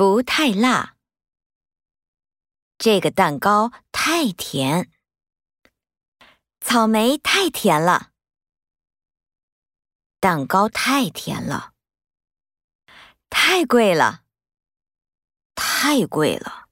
[0.00, 0.96] 不太辣。
[2.78, 4.90] 这个蛋糕太甜。
[6.58, 8.12] 草莓太甜了。
[10.18, 11.74] 蛋糕太甜了。
[13.28, 14.24] 太贵了。
[15.54, 16.69] 太贵了。